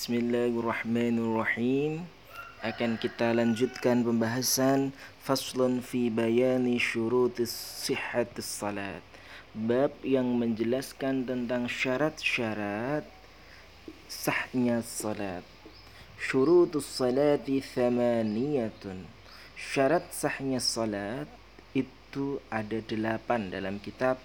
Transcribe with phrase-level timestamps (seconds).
[0.00, 2.08] Bismillahirrahmanirrahim.
[2.64, 9.04] Akan kita lanjutkan pembahasan Faslun fi bayani syurutis sihhatis salat.
[9.52, 13.04] Bab yang menjelaskan tentang syarat-syarat
[14.08, 15.44] sahnya salat.
[16.16, 19.04] Syurutus salati thamaniyatun.
[19.52, 21.28] Syarat sahnya salat
[21.76, 24.16] itu ada delapan dalam kitab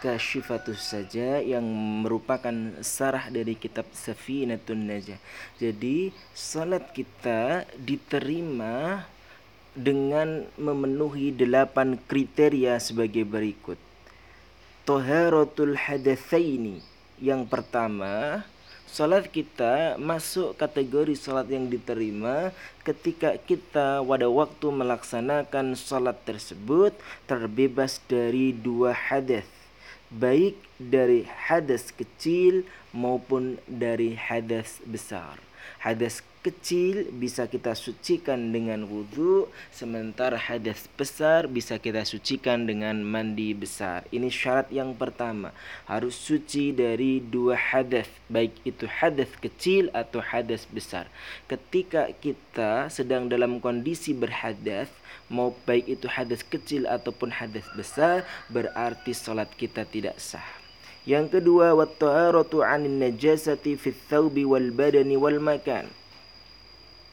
[0.00, 1.60] Kasyifatus saja yang
[2.00, 5.20] merupakan sarah dari kitab Safinatun Najah.
[5.60, 9.04] Jadi salat kita diterima
[9.76, 13.76] dengan memenuhi delapan kriteria sebagai berikut.
[14.88, 16.80] Toharatul hadatsaini
[17.20, 18.40] yang pertama
[18.90, 22.50] Salat kita masuk kategori salat yang diterima
[22.82, 26.90] ketika kita pada waktu melaksanakan salat tersebut
[27.30, 29.59] terbebas dari dua hadas
[30.10, 35.38] baik dari hadas kecil maupun dari hadas besar.
[35.80, 43.52] Hadas kecil bisa kita sucikan dengan wudhu, sementara hadas besar bisa kita sucikan dengan mandi
[43.52, 44.08] besar.
[44.08, 45.52] Ini syarat yang pertama,
[45.84, 51.04] harus suci dari dua hadas, baik itu hadas kecil atau hadas besar.
[51.44, 54.88] Ketika kita sedang dalam kondisi berhadas,
[55.28, 60.44] mau baik itu hadas kecil ataupun hadas besar, berarti salat kita tidak sah.
[61.04, 65.99] Yang kedua, wat-taharatu 'anil najasati fit thawbi wal badani wal makan.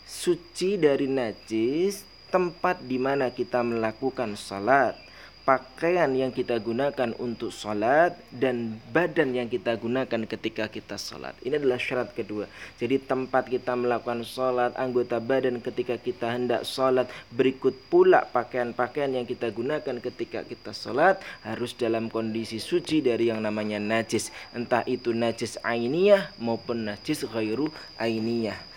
[0.07, 4.95] Suci dari najis tempat di mana kita melakukan salat
[5.47, 11.39] pakaian yang kita gunakan untuk sholat dan badan yang kita gunakan ketika kita sholat.
[11.39, 12.51] Ini adalah syarat kedua.
[12.75, 19.23] Jadi tempat kita melakukan sholat, anggota badan ketika kita hendak sholat, berikut pula pakaian-pakaian yang
[19.23, 24.35] kita gunakan ketika kita sholat harus dalam kondisi suci dari yang namanya najis.
[24.51, 28.76] Entah itu najis ainiyah maupun najis ghairu ainiyah.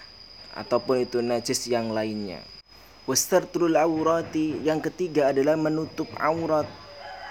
[0.61, 2.44] Ataupun itu najis yang lainnya.
[3.08, 6.68] Wastartul aurati yang ketiga adalah menutup aurat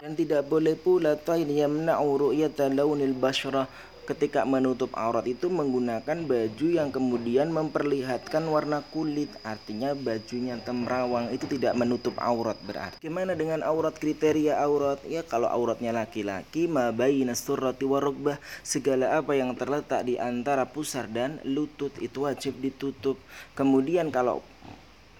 [0.01, 3.69] dan tidak boleh pula tain yamna'u ru'yata launil basyrah
[4.09, 11.45] ketika menutup aurat itu menggunakan baju yang kemudian memperlihatkan warna kulit artinya bajunya temrawang itu
[11.45, 12.97] tidak menutup aurat berarti.
[12.97, 14.97] Gimana dengan aurat kriteria aurat?
[15.05, 21.37] Ya kalau auratnya laki-laki mabayna surrati warukbah segala apa yang terletak di antara pusar dan
[21.45, 23.21] lutut itu wajib ditutup.
[23.53, 24.41] Kemudian kalau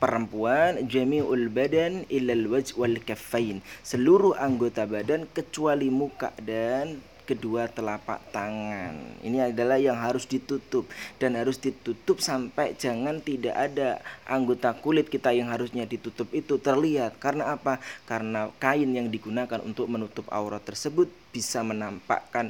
[0.01, 8.33] perempuan jami'ul badan ilal wajh wal kaffain seluruh anggota badan kecuali muka dan kedua telapak
[8.33, 9.21] tangan.
[9.21, 10.89] Ini adalah yang harus ditutup
[11.21, 17.21] dan harus ditutup sampai jangan tidak ada anggota kulit kita yang harusnya ditutup itu terlihat.
[17.21, 17.77] Karena apa?
[18.09, 22.49] Karena kain yang digunakan untuk menutup aurat tersebut bisa menampakkan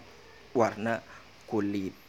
[0.56, 1.04] warna
[1.44, 2.09] kulit.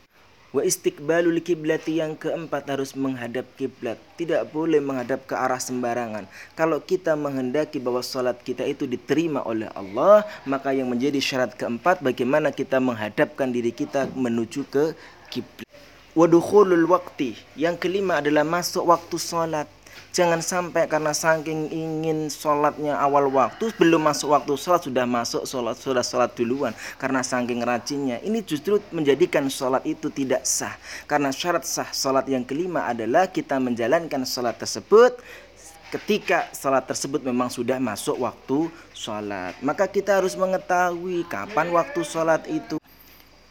[0.51, 3.95] Wa istiqbalul kiblati yang keempat harus menghadap kiblat.
[4.19, 6.27] Tidak boleh menghadap ke arah sembarangan.
[6.59, 12.03] Kalau kita menghendaki bahwa salat kita itu diterima oleh Allah, maka yang menjadi syarat keempat
[12.03, 14.99] bagaimana kita menghadapkan diri kita menuju ke
[15.31, 15.71] kiblat.
[16.19, 17.39] Wadukhulul wakti.
[17.55, 19.71] Yang kelima adalah masuk waktu salat.
[20.11, 25.79] Jangan sampai karena saking ingin sholatnya awal waktu belum masuk waktu sholat sudah masuk sholat
[25.79, 26.75] sudah sholat duluan.
[26.99, 28.19] Karena saking rajinnya.
[28.19, 30.75] Ini justru menjadikan sholat itu tidak sah.
[31.07, 35.15] Karena syarat sah sholat yang kelima adalah kita menjalankan sholat tersebut
[35.95, 39.55] ketika sholat tersebut memang sudah masuk waktu sholat.
[39.63, 42.83] Maka kita harus mengetahui kapan waktu sholat itu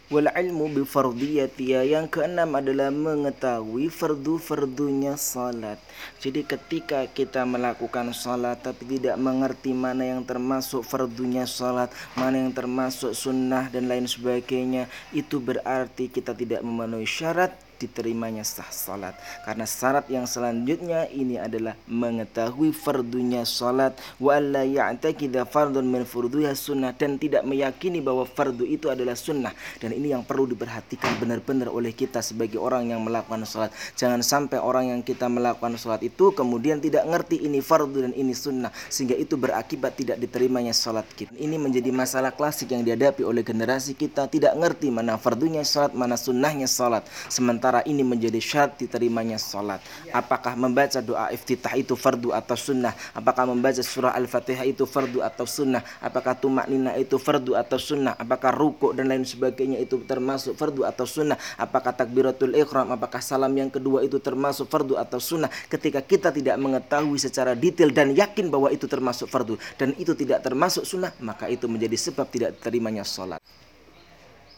[0.10, 5.78] wal ilmu bi fardiyatiha yang keenam adalah mengetahui fardu-fardunya salat.
[6.18, 12.50] Jadi ketika kita melakukan salat tapi tidak mengerti mana yang termasuk fardunya salat mana yang
[12.50, 19.16] termasuk sunnah dan lain sebagainya itu berarti kita tidak memenuhi syarat diterimanya sah salat.
[19.48, 23.96] Karena syarat yang selanjutnya ini adalah mengetahui fardunya salat.
[24.20, 29.56] Wa alla ya'taqida fardun min furduha sunnah dan tidak meyakini bahwa fardu itu adalah sunnah.
[29.80, 33.72] Dan ini yang perlu diperhatikan benar-benar oleh kita sebagai orang yang melakukan salat.
[33.96, 38.36] Jangan sampai orang yang kita melakukan salat itu kemudian tidak ngerti ini fardu dan ini
[38.36, 41.32] sunnah sehingga itu berakibat tidak diterimanya salat kita.
[41.32, 44.28] Ini menjadi masalah klasik yang dihadapi oleh generasi kita.
[44.28, 47.06] Tidak ngerti mana fardunya salat mana sunnahnya salat.
[47.30, 49.78] Sementara sementara ini menjadi syarat diterimanya sholat.
[50.10, 52.98] Apakah membaca doa iftitah itu fardu atau sunnah?
[53.14, 55.86] Apakah membaca surah Al-Fatihah itu fardu atau sunnah?
[56.02, 58.18] Apakah tumak nina itu fardu atau sunnah?
[58.18, 61.38] Apakah ruku dan lain sebagainya itu termasuk fardu atau sunnah?
[61.62, 62.90] Apakah takbiratul ikhram?
[62.90, 65.54] Apakah salam yang kedua itu termasuk fardu atau sunnah?
[65.70, 70.42] Ketika kita tidak mengetahui secara detail dan yakin bahwa itu termasuk fardu dan itu tidak
[70.42, 73.38] termasuk sunnah, maka itu menjadi sebab tidak terimanya sholat.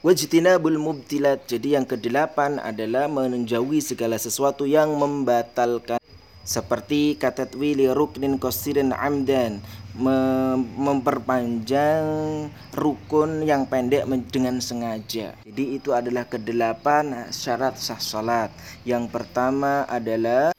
[0.02, 1.46] Wajtinabul mubtilat.
[1.46, 6.02] Jadi yang kedelapan adalah menjauhi segala sesuatu yang membatalkan
[6.42, 9.62] seperti kata wili ruknin qasirin amdan
[10.82, 12.02] memperpanjang
[12.74, 15.38] rukun yang pendek dengan sengaja.
[15.46, 18.50] Jadi itu adalah kedelapan syarat sah salat.
[18.82, 20.50] Yang pertama adalah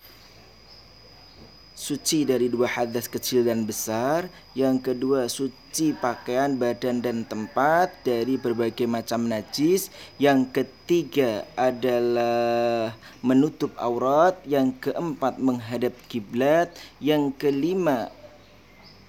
[1.82, 4.30] suci dari dua hadas kecil dan besar.
[4.54, 9.90] Yang kedua, suci pakaian, badan, dan tempat dari berbagai macam najis.
[10.22, 14.38] Yang ketiga adalah menutup aurat.
[14.46, 16.70] Yang keempat, menghadap kiblat.
[17.02, 18.14] Yang kelima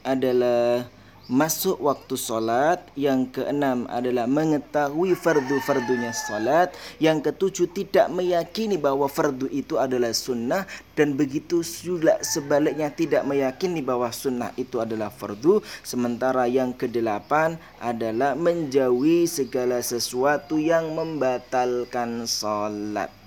[0.01, 0.89] adalah
[1.31, 9.47] masuk waktu solat yang keenam adalah mengetahui fardu-fardunya solat yang ketujuh tidak meyakini bahwa fardu
[9.47, 10.67] itu adalah sunnah
[10.99, 15.63] dan begitu juga sebaliknya tidak meyakini bahwa sunnah itu adalah fardu.
[15.81, 23.22] Sementara yang kedelapan adalah menjauhi segala sesuatu yang membatalkan solat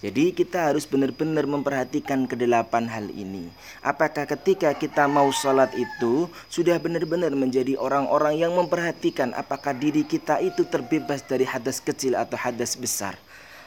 [0.00, 3.52] jadi kita harus benar-benar memperhatikan kedelapan hal ini.
[3.84, 10.40] Apakah ketika kita mau sholat itu sudah benar-benar menjadi orang-orang yang memperhatikan apakah diri kita
[10.40, 13.20] itu terbebas dari hadas kecil atau hadas besar.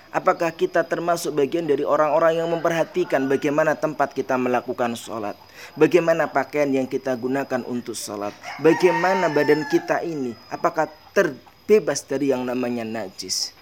[0.09, 5.37] Apakah kita termasuk bagian dari orang-orang yang memperhatikan bagaimana tempat kita melakukan sholat.
[5.77, 8.33] Bagaimana pakaian yang kita gunakan untuk sholat.
[8.57, 10.33] Bagaimana badan kita ini.
[10.49, 13.53] Apakah terbebas dari yang namanya najis.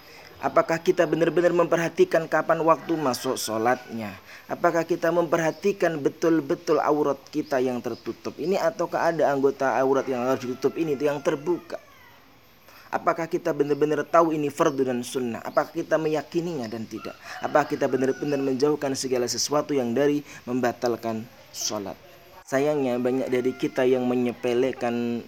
[0.41, 4.17] Apakah kita benar-benar memperhatikan kapan waktu masuk sholatnya?
[4.49, 10.41] Apakah kita memperhatikan betul-betul aurat kita yang tertutup ini ataukah ada anggota aurat yang harus
[10.41, 11.77] ditutup ini yang terbuka?
[12.89, 15.45] Apakah kita benar-benar tahu ini fardu dan sunnah?
[15.45, 17.13] Apakah kita meyakininya dan tidak?
[17.39, 21.21] Apakah kita benar-benar menjauhkan segala sesuatu yang dari membatalkan
[21.53, 21.95] sholat?
[22.49, 25.21] Sayangnya banyak dari kita yang menyepelekan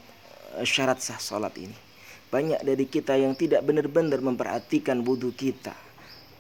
[0.58, 1.93] eh, syarat sah sholat ini.
[2.34, 5.78] Banyak dari kita yang tidak benar-benar memperhatikan wudhu kita.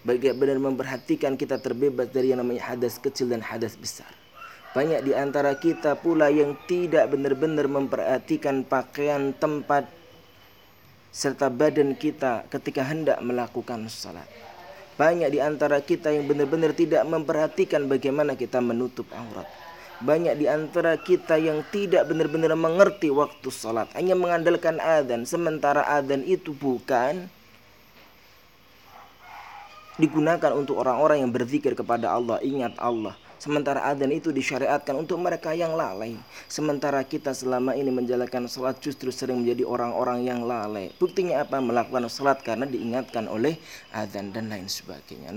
[0.01, 4.09] Bagi benar memperhatikan kita terbebas dari yang namanya hadas kecil dan hadas besar.
[4.73, 9.85] Banyak di antara kita pula yang tidak benar-benar memperhatikan pakaian tempat
[11.13, 14.25] serta badan kita ketika hendak melakukan salat.
[14.97, 19.45] Banyak di antara kita yang benar-benar tidak memperhatikan bagaimana kita menutup aurat.
[20.03, 23.87] Banyak di antara kita yang tidak benar-benar mengerti waktu sholat.
[23.95, 25.23] Hanya mengandalkan adzan.
[25.23, 27.31] Sementara adzan itu bukan
[29.95, 32.43] digunakan untuk orang-orang yang berzikir kepada Allah.
[32.43, 33.15] Ingat Allah.
[33.39, 36.19] Sementara adzan itu disyariatkan untuk mereka yang lalai.
[36.51, 40.91] Sementara kita selama ini menjalankan sholat justru sering menjadi orang-orang yang lalai.
[40.99, 41.63] Buktinya apa?
[41.63, 43.55] Melakukan sholat karena diingatkan oleh
[43.95, 45.31] adzan dan lain sebagainya.